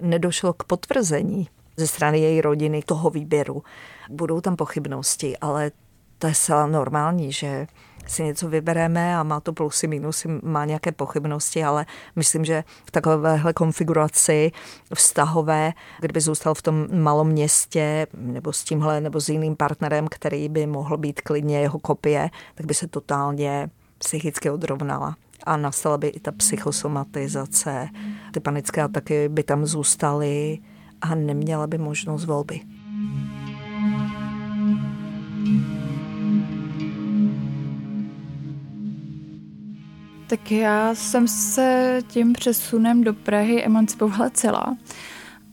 [0.01, 3.63] Nedošlo k potvrzení ze strany její rodiny toho výběru.
[4.09, 5.71] Budou tam pochybnosti, ale
[6.19, 7.67] to je zcela normální, že
[8.09, 12.91] si něco vybereme a má to plusy, minusy, má nějaké pochybnosti, ale myslím, že v
[12.91, 14.51] takovéhle konfiguraci
[14.93, 20.49] vztahové, kdyby zůstal v tom malom městě nebo s tímhle nebo s jiným partnerem, který
[20.49, 26.07] by mohl být klidně jeho kopie, tak by se totálně psychicky odrovnala a nastala by
[26.07, 27.89] i ta psychosomatizace.
[28.31, 30.59] Ty panické ataky by tam zůstaly
[31.01, 32.59] a neměla by možnost volby.
[40.27, 44.77] Tak já jsem se tím přesunem do Prahy emancipovala celá,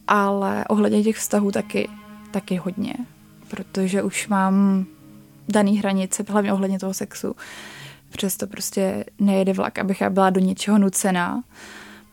[0.08, 1.88] ale ohledně těch vztahů taky,
[2.30, 2.94] taky hodně,
[3.48, 4.86] protože už mám
[5.48, 7.36] daný hranice, hlavně ohledně toho sexu.
[8.10, 11.42] Přesto prostě nejede vlak, abych já byla do něčeho nucená,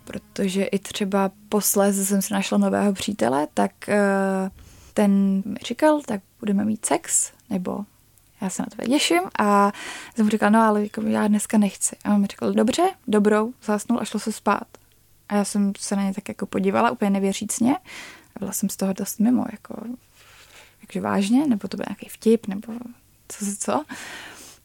[0.03, 4.49] protože i třeba posléze jsem si našla nového přítele, tak uh,
[4.93, 7.85] ten mi říkal, tak budeme mít sex, nebo
[8.41, 9.71] já se na to těším a
[10.15, 11.95] jsem mu říkala, no ale jako já dneska nechci.
[12.03, 14.67] A on mi říkal, dobře, dobrou, zasnul a šlo se spát.
[15.29, 17.75] A já jsem se na ně tak jako podívala, úplně nevěřícně.
[18.35, 19.75] A byla jsem z toho dost mimo, jako,
[20.81, 22.73] jakože vážně, nebo to byl nějaký vtip, nebo
[23.27, 23.83] co se co.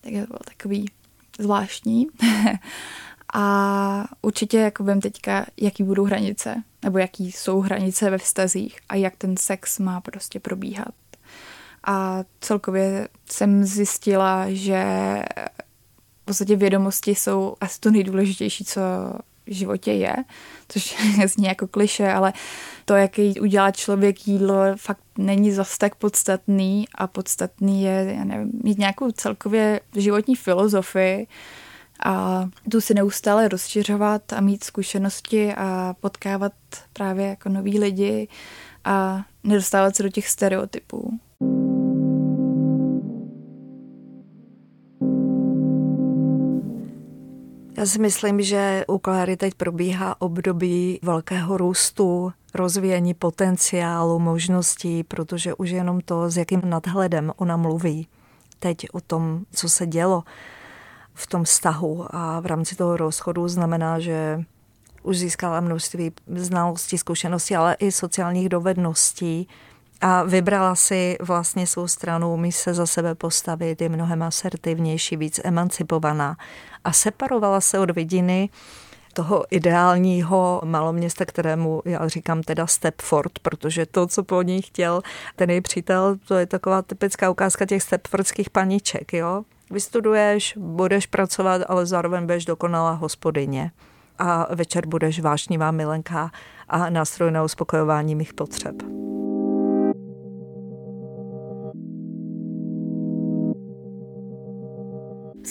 [0.00, 0.90] Tak to bylo takový
[1.38, 2.06] zvláštní.
[3.34, 8.94] a určitě jako vím teďka, jaký budou hranice, nebo jaký jsou hranice ve vztazích a
[8.94, 10.94] jak ten sex má prostě probíhat
[11.86, 14.84] a celkově jsem zjistila, že
[16.22, 18.80] v podstatě vědomosti jsou asi to nejdůležitější, co
[19.46, 20.14] v životě je,
[20.68, 20.96] což
[21.26, 22.32] zní jako kliše, ale
[22.84, 28.52] to, jaký udělá člověk jídlo, fakt není zas tak podstatný a podstatný je, já nevím,
[28.64, 31.26] mít nějakou celkově životní filozofii
[32.04, 36.52] a tu si neustále rozšiřovat a mít zkušenosti a potkávat
[36.92, 38.28] právě jako noví lidi
[38.84, 41.20] a nedostávat se do těch stereotypů.
[47.76, 55.54] Já si myslím, že u Kláry teď probíhá období velkého růstu, rozvíjení potenciálu, možností, protože
[55.54, 58.08] už jenom to, s jakým nadhledem ona mluví
[58.58, 60.24] teď o tom, co se dělo
[61.14, 62.06] v tom vztahu.
[62.10, 64.44] A v rámci toho rozchodu znamená, že
[65.02, 69.48] už získala množství znalostí, zkušeností, ale i sociálních dovedností,
[70.00, 75.40] a vybrala si vlastně svou stranu, umí se za sebe postavit, je mnohem asertivnější, víc
[75.44, 76.36] emancipovaná
[76.84, 78.48] a separovala se od vidiny
[79.12, 85.02] toho ideálního maloměsta, kterému já říkám teda Stepford, protože to, co po ní chtěl
[85.36, 89.42] ten její přítel, to je taková typická ukázka těch stepfordských paniček, jo.
[89.70, 93.70] Vystuduješ, budeš pracovat, ale zároveň budeš dokonalá hospodyně.
[94.18, 96.30] a večer budeš vášnivá milenka
[96.68, 98.74] a nástroj na uspokojování mých potřeb.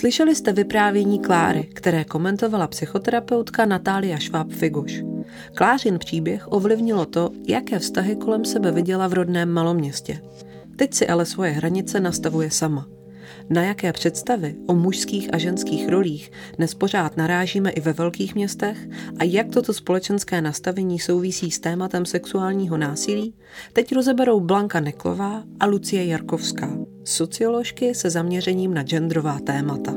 [0.06, 5.24] Slyšeli jste vyprávění Kláry, které komentovala psychoterapeutka Natália Šváb-Figuš.
[5.56, 10.22] Klářin příběh ovlivnilo to, jaké vztahy kolem sebe viděla v rodném maloměstě.
[10.76, 12.88] Teď si ale svoje hranice nastavuje sama.
[13.50, 18.78] Na jaké představy o mužských a ženských rolích dnes pořád narážíme i ve velkých městech
[19.20, 23.34] a jak toto společenské nastavení souvisí s tématem sexuálního násilí,
[23.74, 29.94] teď rozeberou Blanka Neklová a Lucie Jarkovská, socioložky se zaměřením na genderová témata.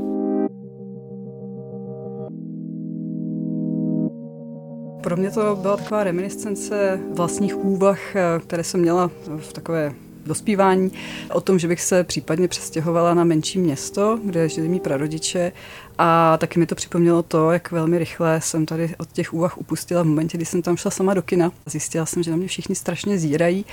[5.02, 8.00] Pro mě to byla taková reminiscence vlastních úvah,
[8.40, 9.94] které jsem měla v takové
[10.26, 10.92] dospívání,
[11.32, 15.52] o tom, že bych se případně přestěhovala na menší město, kde žili mý prarodiče.
[15.98, 20.02] A taky mi to připomnělo to, jak velmi rychle jsem tady od těch úvah upustila
[20.02, 21.52] v momentě, kdy jsem tam šla sama do kina.
[21.66, 23.64] Zjistila jsem, že na mě všichni strašně zírají,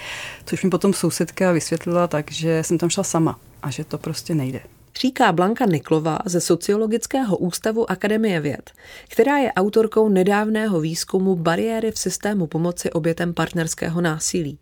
[0.46, 4.36] což mi potom sousedka vysvětlila tak, že jsem tam šla sama a že to prostě
[4.36, 4.60] nejde.
[5.02, 8.72] Říká Blanka Niklová ze Sociologického ústavu Akademie věd,
[9.10, 14.60] která je autorkou nedávného výzkumu bariéry v systému pomoci obětem partnerského násilí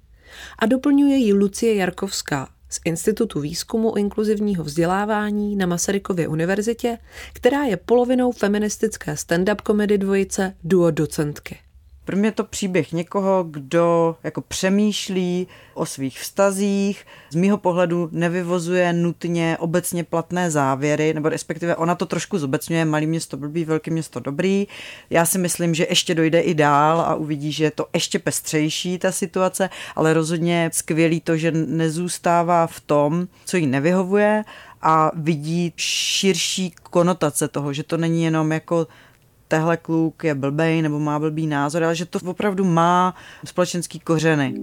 [0.59, 6.97] a doplňuje ji Lucie Jarkovská z Institutu výzkumu inkluzivního vzdělávání na Masarykově univerzitě,
[7.33, 11.59] která je polovinou feministické stand-up komedy dvojice Duo docentky.
[12.05, 18.93] Pro mě to příběh někoho, kdo jako přemýšlí o svých vztazích, z mýho pohledu nevyvozuje
[18.93, 24.19] nutně obecně platné závěry, nebo respektive ona to trošku zobecňuje, malý město blbý, velké město
[24.19, 24.67] dobrý.
[25.09, 28.97] Já si myslím, že ještě dojde i dál a uvidí, že je to ještě pestřejší
[28.97, 34.43] ta situace, ale rozhodně skvělý to, že nezůstává v tom, co jí nevyhovuje
[34.81, 38.87] a vidí širší konotace toho, že to není jenom jako
[39.53, 44.53] tehle kluk je blbej nebo má blbý názor, ale že to opravdu má společenský kořeny.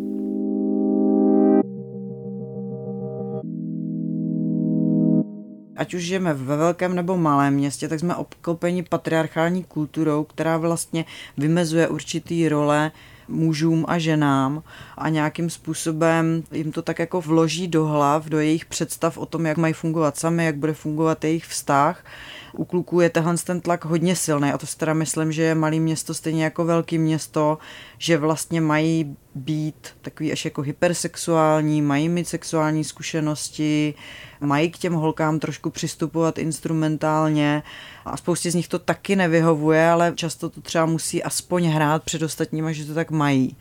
[5.77, 11.05] ať už žijeme ve velkém nebo malém městě, tak jsme obklopeni patriarchální kulturou, která vlastně
[11.37, 12.93] vymezuje určitý role
[13.29, 14.63] mužům a ženám
[14.99, 19.47] a nějakým způsobem jim to tak jako vloží do hlav, do jejich představ o tom,
[19.47, 22.05] jak mají fungovat sami, jak bude fungovat jejich vztah
[22.53, 24.51] u kluků je tenhle ten tlak hodně silný.
[24.51, 27.59] A to si teda myslím, že je malý město stejně jako velký město,
[27.99, 33.95] že vlastně mají být takový až jako hypersexuální, mají mít sexuální zkušenosti,
[34.41, 37.63] mají k těm holkám trošku přistupovat instrumentálně.
[38.05, 42.23] A spoustě z nich to taky nevyhovuje, ale často to třeba musí aspoň hrát před
[42.23, 43.57] ostatníma, že to tak mají,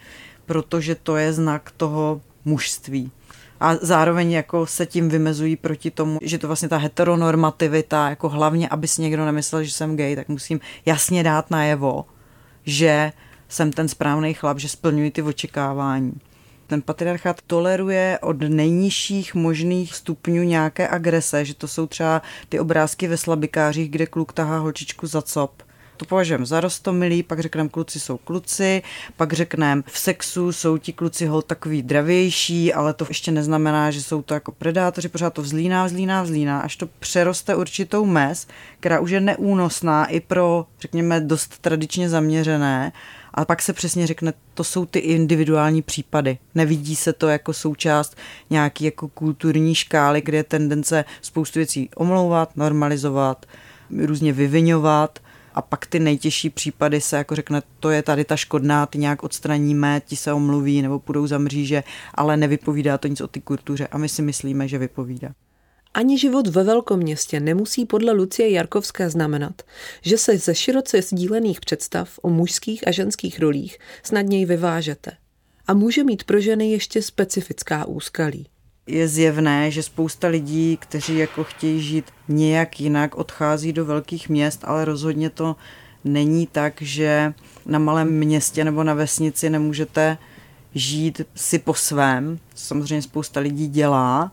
[0.45, 3.11] protože to je znak toho mužství
[3.59, 8.69] a zároveň jako se tím vymezují proti tomu, že to vlastně ta heteronormativita, jako hlavně,
[8.69, 12.05] aby si někdo nemyslel, že jsem gay, tak musím jasně dát najevo,
[12.65, 13.11] že
[13.49, 16.13] jsem ten správný chlap, že splňuji ty očekávání.
[16.67, 23.07] Ten patriarchát toleruje od nejnižších možných stupňů nějaké agrese, že to jsou třeba ty obrázky
[23.07, 25.63] ve slabikářích, kde kluk tahá holčičku za cop
[25.99, 28.81] to považujeme za rostomilý, pak řekneme kluci jsou kluci,
[29.17, 34.01] pak řekneme v sexu jsou ti kluci hol takový dravější, ale to ještě neznamená, že
[34.01, 38.47] jsou to jako predátoři, pořád to vzlíná, vzlíná, vzlíná, až to přeroste určitou mez,
[38.79, 42.91] která už je neúnosná i pro, řekněme, dost tradičně zaměřené
[43.33, 46.37] a pak se přesně řekne, to jsou ty individuální případy.
[46.55, 48.17] Nevidí se to jako součást
[48.49, 53.45] nějaký jako kulturní škály, kde je tendence spoustu věcí omlouvat, normalizovat,
[54.05, 55.19] různě vyvinovat
[55.59, 59.23] a pak ty nejtěžší případy se jako řekne, to je tady ta škodná, ty nějak
[59.23, 63.87] odstraníme, ti se omluví nebo půjdou za mříže, ale nevypovídá to nic o ty kultuře
[63.87, 65.29] a my si myslíme, že vypovídá.
[65.93, 69.61] Ani život ve velkom městě nemusí podle Lucie Jarkovské znamenat,
[70.01, 75.11] že se ze široce sdílených představ o mužských a ženských rolích snadněji vyvážete.
[75.67, 78.47] A může mít pro ženy ještě specifická úskalí
[78.89, 84.61] je zjevné, že spousta lidí, kteří jako chtějí žít nějak jinak, odchází do velkých měst,
[84.63, 85.55] ale rozhodně to
[86.03, 87.33] není tak, že
[87.65, 90.17] na malém městě nebo na vesnici nemůžete
[90.75, 92.39] žít si po svém.
[92.55, 94.31] Samozřejmě spousta lidí dělá,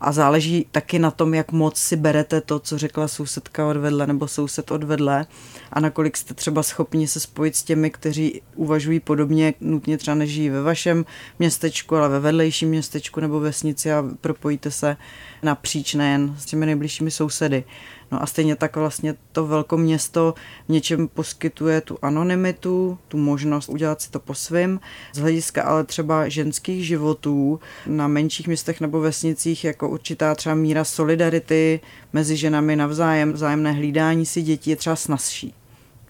[0.00, 4.28] a záleží taky na tom, jak moc si berete to, co řekla sousedka odvedle nebo
[4.28, 5.26] soused odvedle
[5.72, 10.50] a nakolik jste třeba schopni se spojit s těmi, kteří uvažují podobně, nutně třeba nežijí
[10.50, 11.04] ve vašem
[11.38, 14.96] městečku, ale ve vedlejším městečku nebo vesnici a propojíte se
[15.42, 17.64] napříč nejen s těmi nejbližšími sousedy.
[18.12, 20.34] No a stejně tak vlastně to velkoměsto
[20.66, 24.80] v něčem poskytuje tu anonymitu, tu možnost udělat si to po svým.
[25.12, 30.84] Z hlediska ale třeba ženských životů na menších městech nebo vesnicích jako určitá třeba míra
[30.84, 31.80] solidarity
[32.12, 35.54] mezi ženami navzájem, vzájemné hlídání si dětí je třeba snazší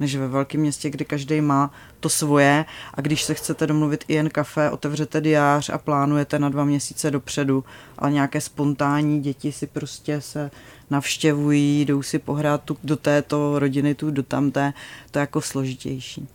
[0.00, 1.70] než ve velkém městě, kde každý má
[2.00, 6.48] to svoje a když se chcete domluvit i jen kafe, otevřete diář a plánujete na
[6.48, 7.64] dva měsíce dopředu,
[7.98, 10.50] ale nějaké spontánní děti si prostě se
[10.90, 14.72] navštěvují, jdou si pohrát tu do této rodiny, tu do tamté,
[15.10, 16.28] to je jako složitější.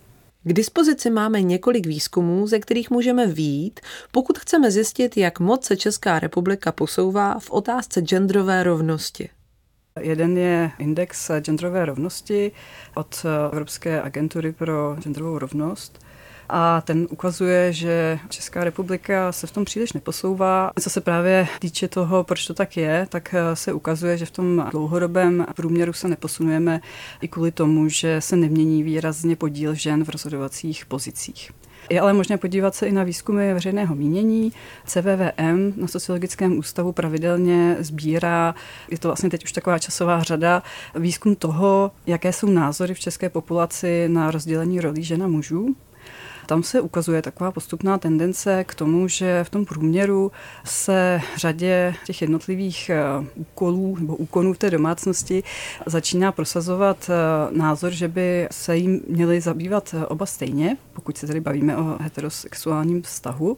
[0.44, 3.80] K dispozici máme několik výzkumů, ze kterých můžeme výjít,
[4.12, 9.30] pokud chceme zjistit, jak moc se Česká republika posouvá v otázce genderové rovnosti.
[10.00, 12.52] Jeden je index genderové rovnosti
[12.96, 16.06] od Evropské agentury pro genderovou rovnost
[16.50, 20.72] a ten ukazuje, že Česká republika se v tom příliš neposouvá.
[20.80, 24.68] Co se právě týče toho, proč to tak je, tak se ukazuje, že v tom
[24.72, 26.82] dlouhodobém průměru se neposunujeme
[27.22, 31.52] i kvůli tomu, že se nemění výrazně podíl žen v rozhodovacích pozicích.
[31.90, 34.52] Je ale možné podívat se i na výzkumy veřejného mínění.
[34.86, 38.56] CVVM na Sociologickém ústavu pravidelně sbírá,
[38.92, 40.64] je to vlastně teď už taková časová řada,
[40.96, 45.76] výzkum toho, jaké jsou názory v české populaci na rozdělení rolí žen a mužů.
[46.46, 50.32] Tam se ukazuje taková postupná tendence k tomu, že v tom průměru
[50.64, 53.04] se řadě těch jednotlivých eh,
[53.36, 55.44] úkolů nebo úkonů v té domácnosti
[55.86, 61.28] začíná prosazovat eh, názor, že by se jim měli zabývat eh, oba stejně, pokud se
[61.28, 63.58] tady bavíme o heterosexuálním vztahu.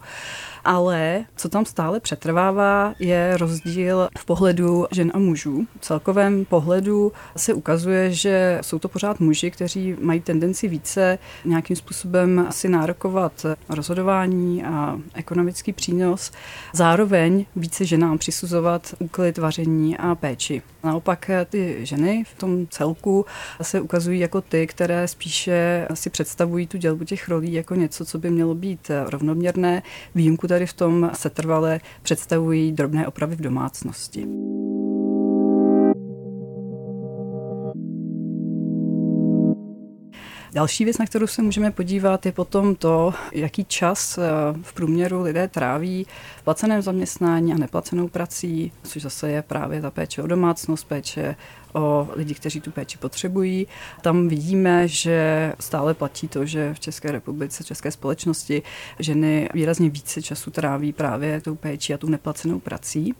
[0.65, 5.67] Ale co tam stále přetrvává, je rozdíl v pohledu žen a mužů.
[5.79, 11.75] V celkovém pohledu se ukazuje, že jsou to pořád muži, kteří mají tendenci více nějakým
[11.75, 16.31] způsobem si nárokovat rozhodování a ekonomický přínos,
[16.73, 20.61] zároveň více ženám přisuzovat úklid, vaření a péči.
[20.83, 23.25] Naopak ty ženy v tom celku
[23.61, 28.19] se ukazují jako ty, které spíše si představují tu dělbu těch rolí jako něco, co
[28.19, 29.83] by mělo být rovnoměrné.
[30.15, 34.27] Výjimku tady v tom setrvale představují drobné opravy v domácnosti.
[40.55, 44.21] Další věc, na kterou se můžeme podívat, je potom to, jaký čas eh,
[44.61, 49.91] v průměru lidé tráví v placeném zaměstnání a neplacenou prací, což zase je právě ta
[49.91, 51.35] péče o domácnost, péče
[51.75, 53.67] o lidi, kteří tu péči potřebují.
[54.01, 58.63] Tam vidíme, že stále platí to, že v České republice, v české společnosti
[58.99, 63.13] ženy výrazně více času tráví právě tou péči a tou neplacenou prací.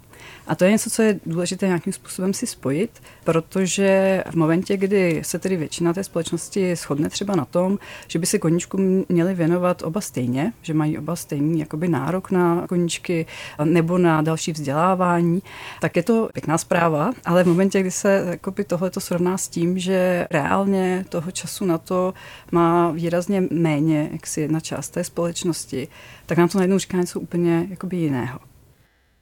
[0.47, 5.21] A to je něco, co je důležité nějakým způsobem si spojit, protože v momentě, kdy
[5.25, 9.81] se tedy většina té společnosti shodne třeba na tom, že by se koníčku měli věnovat
[9.81, 13.25] oba stejně, že mají oba stejný jakoby nárok na koníčky
[13.63, 15.41] nebo na další vzdělávání,
[15.81, 19.79] tak je to pěkná zpráva, ale v momentě, kdy se tohle to srovná s tím,
[19.79, 22.13] že reálně toho času na to
[22.51, 25.87] má výrazně méně, jak si jedna část té společnosti,
[26.25, 28.39] tak nám to najednou říká něco úplně jakoby jiného.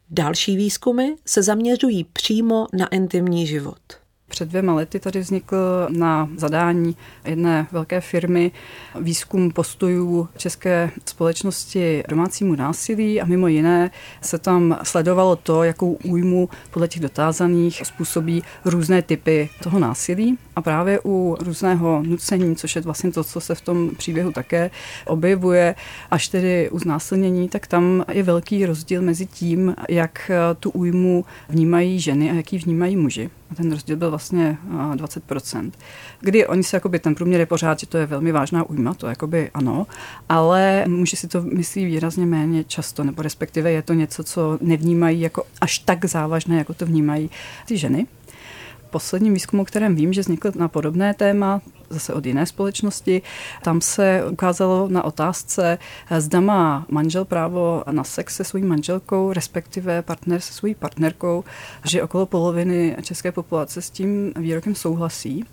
[0.09, 4.02] Další výzkumy se zaměřují přímo na intimní život.
[4.33, 8.51] Před dvěma lety tady vznikl na zadání jedné velké firmy
[8.99, 16.49] výzkum postojů české společnosti domácímu násilí a mimo jiné se tam sledovalo to, jakou újmu
[16.71, 20.37] podle těch dotázaných způsobí různé typy toho násilí.
[20.55, 24.71] A právě u různého nucení, což je vlastně to, co se v tom příběhu také
[25.05, 25.75] objevuje,
[26.11, 31.99] až tedy u znásilnění, tak tam je velký rozdíl mezi tím, jak tu újmu vnímají
[31.99, 33.29] ženy a jak ji vnímají muži.
[33.53, 34.57] Ten rozdíl byl vlastně
[34.95, 35.71] 20%.
[36.19, 39.07] Kdy oni se, jakoby, ten průměr je pořád, že to je velmi vážná újma, to
[39.07, 39.87] jakoby ano,
[40.29, 45.21] ale muži si to myslí výrazně méně často, nebo respektive je to něco, co nevnímají
[45.21, 47.29] jako až tak závažné, jako to vnímají
[47.65, 48.07] ty ženy
[48.93, 51.61] posledním výzkumu, kterém vím, že vznikl na podobné téma,
[51.93, 53.21] zase od jiné společnosti,
[53.61, 55.77] tam se ukázalo na otázce,
[56.17, 61.43] zda má manžel právo na sex se svou manželkou, respektive partner se svou partnerkou,
[61.85, 65.45] že okolo poloviny české populace s tím výrokem souhlasí.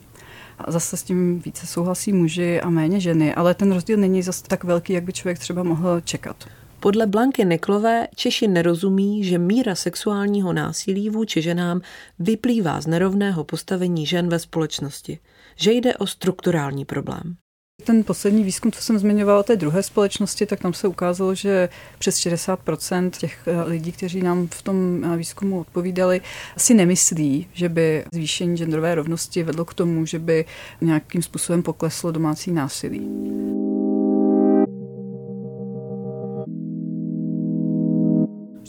[0.68, 4.64] Zase s tím více souhlasí muži a méně ženy, ale ten rozdíl není zase tak
[4.64, 6.36] velký, jak by člověk třeba mohl čekat.
[6.80, 11.80] Podle Blanky Neklové Češi nerozumí, že míra sexuálního násilí vůči ženám
[12.18, 15.18] vyplývá z nerovného postavení žen ve společnosti,
[15.60, 17.36] že jde o strukturální problém.
[17.84, 22.16] Ten poslední výzkum, co jsem zmiňovala té druhé společnosti, tak tam se ukázalo, že přes
[22.16, 26.20] 60% těch eh, lidí, kteří nám v tom eh, výzkumu odpovídali,
[26.56, 30.44] si nemyslí, že by zvýšení genderové rovnosti vedlo k tomu, že by
[30.80, 33.08] nějakým způsobem pokleslo domácí násilí.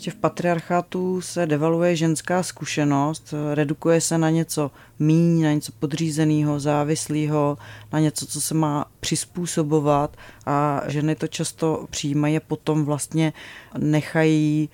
[0.02, 6.60] Prostě v patriarchátu se devaluje ženská zkušenost, redukuje se na něco míň, na něco podřízeného,
[6.60, 7.58] závislého,
[7.94, 13.34] na něco, co se má přizpůsobovat a ženy to často přijímají a potom vlastně
[13.78, 14.70] nechají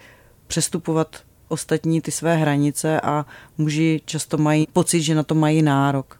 [0.47, 3.25] přestupovat ostatní ty své hranice a
[3.57, 6.19] muži často mají pocit, že na to mají nárok.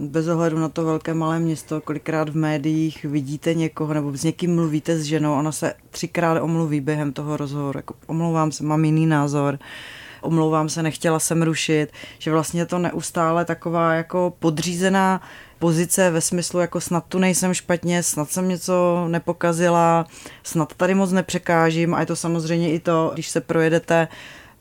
[0.00, 4.54] Bez ohledu na to velké malé město, kolikrát v médiích vidíte někoho nebo s někým
[4.54, 9.06] mluvíte s ženou, ona se třikrát omluví během toho rozhovoru, jako omlouvám se, mám jiný
[9.06, 9.58] názor,
[10.20, 11.86] omlouvám se, nechtěla jsem rušit,
[12.18, 15.20] že vlastně to neustále taková jako podřízená
[15.58, 20.06] pozice ve smyslu jako snad tu nejsem špatně, snad jsem něco nepokazila,
[20.42, 21.94] snad tady moc nepřekážím.
[21.94, 24.08] A je to samozřejmě i to, když se projedete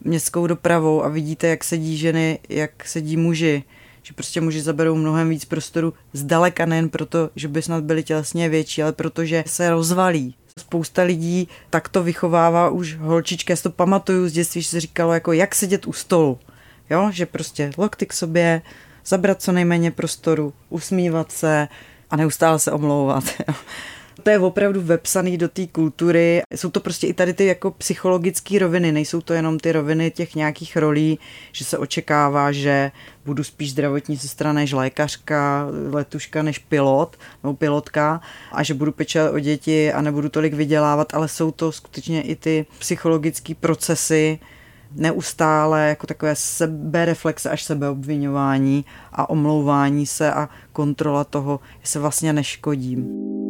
[0.02, 3.64] městskou dopravou a vidíte, jak sedí ženy, jak sedí muži,
[4.06, 8.49] že prostě muži zaberou mnohem víc prostoru zdaleka nejen proto, že by snad byli tělesně
[8.49, 10.36] větší, ale protože se rozvalí.
[10.60, 14.80] Spousta lidí tak to vychovává už holčička, já si to pamatuju z dětství, že se
[14.80, 16.39] říkalo jako jak sedět u stolu.
[16.89, 18.62] Jo, že prostě lokty k sobě,
[19.06, 21.68] zabrat co nejméně prostoru, usmívat se
[22.10, 23.24] a neustále se omlouvat.
[24.26, 26.41] To je opravdu vepsaný do té kultury.
[26.55, 30.36] Jsou to prostě i tady ty jako psychologické roviny, nejsou to jenom ty roviny těch
[30.36, 31.19] nějakých rolí,
[31.51, 32.91] že se očekává, že
[33.26, 38.21] budu spíš zdravotní sestra než lékařka, letuška než pilot nebo pilotka
[38.51, 42.36] a že budu pečovat o děti a nebudu tolik vydělávat, ale jsou to skutečně i
[42.36, 44.39] ty psychologické procesy,
[44.95, 53.45] neustále jako takové sebereflexe až sebeobvinování a omlouvání se a kontrola toho, se vlastně neškodím.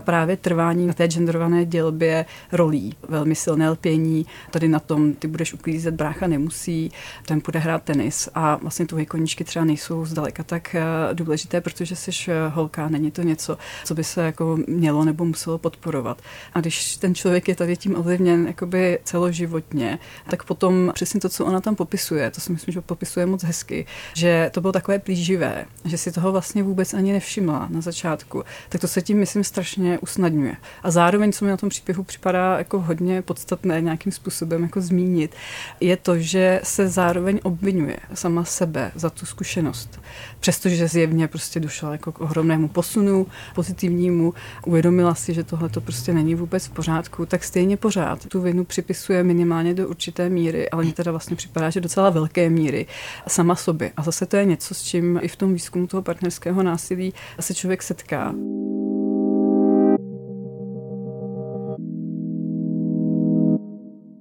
[0.00, 2.94] Právě trvání na té genderované dělbě rolí.
[3.08, 6.92] Velmi silné lpění, tady na tom ty budeš uklízet, brácha nemusí,
[7.26, 10.82] ten bude hrát tenis a vlastně tvoje koníčky třeba nejsou zdaleka tak eh,
[11.12, 15.58] důležité, protože jsi eh, holka, není to něco, co by se jako mělo nebo muselo
[15.58, 16.22] podporovat.
[16.54, 19.98] A když ten člověk je tady tím ovlivněn jakoby celoživotně,
[20.30, 23.86] tak potom přesně to, co ona tam popisuje, to si myslím, že popisuje moc hezky,
[24.14, 28.80] že to bylo takové plíživé, že si toho vlastně vůbec ani nevšimla na začátku, tak
[28.80, 30.56] to se tím myslím strašně usnadňuje.
[30.82, 35.34] A zároveň, co mi na tom příběhu připadá jako hodně podstatné nějakým způsobem jako zmínit,
[35.80, 40.00] je to, že se zároveň obvinuje sama sebe za tu zkušenost.
[40.40, 44.34] Přestože zjevně prostě došla jako k ohromnému posunu pozitivnímu,
[44.66, 48.64] uvědomila si, že tohle to prostě není vůbec v pořádku, tak stejně pořád tu vinu
[48.64, 52.86] připisuje minimálně do určité míry, ale mně teda vlastně připadá, že docela velké míry
[53.28, 53.92] sama sobě.
[53.96, 57.54] A zase to je něco, s čím i v tom výzkumu toho partnerského násilí se
[57.54, 58.34] člověk setká.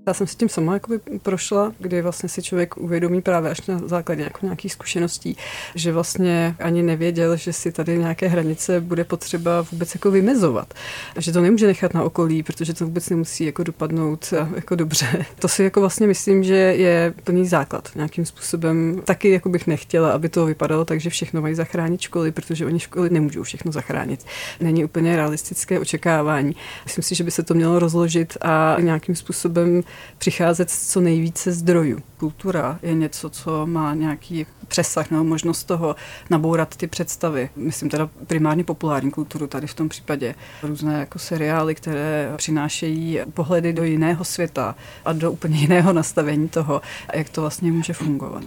[0.09, 3.81] Já jsem si tím sama jakoby prošla, kdy vlastně si člověk uvědomí právě až na
[3.85, 5.37] základě jako nějakých zkušeností,
[5.75, 10.73] že vlastně ani nevěděl, že si tady nějaké hranice bude potřeba vůbec jako vymezovat.
[11.17, 15.25] Že to nemůže nechat na okolí, protože to vůbec nemusí jako dopadnout jako dobře.
[15.39, 19.01] To si jako vlastně myslím, že je plný základ nějakým způsobem.
[19.05, 22.79] Taky jako bych nechtěla, aby to vypadalo tak, že všechno mají zachránit školy, protože oni
[22.79, 24.25] školy nemůžou všechno zachránit.
[24.59, 26.55] Není úplně realistické očekávání.
[26.83, 29.83] Myslím si, že by se to mělo rozložit a nějakým způsobem
[30.17, 31.99] přicházet z co nejvíce zdrojů.
[32.17, 35.95] Kultura je něco, co má nějaký přesah nebo možnost toho
[36.29, 37.49] nabourat ty představy.
[37.55, 40.35] Myslím teda primárně populární kulturu tady v tom případě.
[40.63, 44.75] Různé jako seriály, které přinášejí pohledy do jiného světa
[45.05, 46.81] a do úplně jiného nastavení toho,
[47.13, 48.43] jak to vlastně může fungovat.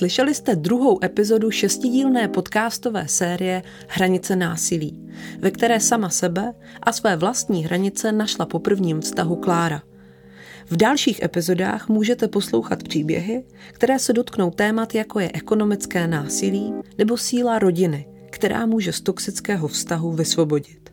[0.00, 7.16] Slyšeli jste druhou epizodu šestidílné podcastové série Hranice násilí, ve které sama sebe a své
[7.16, 9.82] vlastní hranice našla po prvním vztahu Klára.
[10.70, 17.16] V dalších epizodách můžete poslouchat příběhy, které se dotknou témat jako je ekonomické násilí nebo
[17.16, 20.92] síla rodiny, která může z toxického vztahu vysvobodit.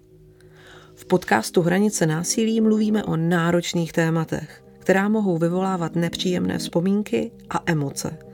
[0.95, 8.26] V podcastu Hranice násilí mluvíme o náročných tématech, která mohou vyvolávat nepříjemné vzpomínky a emoce.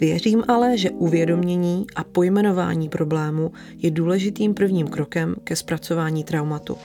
[0.00, 6.76] Věřím ale, že uvědomění a pojmenování problému je důležitým prvním krokem ke zpracování traumatu.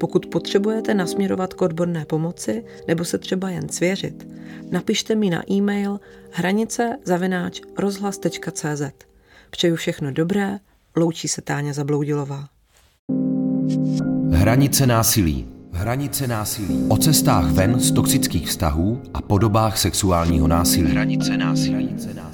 [0.00, 4.28] Pokud potřebujete nasměrovat k odborné pomoci nebo se třeba jen svěřit,
[4.70, 6.00] napište mi na e-mail
[6.30, 8.82] hranice zavináč rozhlas.cz.
[9.50, 10.58] Přeju všechno dobré,
[10.96, 12.48] loučí se Táně Zabloudilová.
[14.30, 15.46] Hranice násilí.
[15.72, 16.86] Hranice násilí.
[16.88, 20.90] O cestách ven z toxických vztahů a podobách sexuálního násilí.
[20.90, 21.72] Hranice násilí.
[21.72, 22.27] Hranice násilí.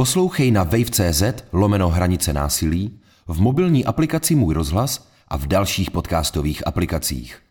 [0.00, 1.22] Poslouchej na wave.cz
[1.52, 7.49] lomeno hranice násilí, v mobilní aplikaci Můj rozhlas a v dalších podcastových aplikacích.